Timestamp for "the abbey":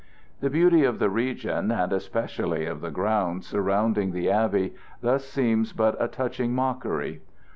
4.13-4.73